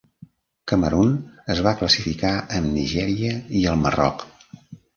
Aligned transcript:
Camerun 0.71 1.11
es 1.57 1.61
va 1.67 1.75
classificar 1.83 2.33
amb 2.59 2.73
Nigèria 2.81 3.37
i 3.63 3.65
el 3.75 3.81
Marroc. 3.87 4.29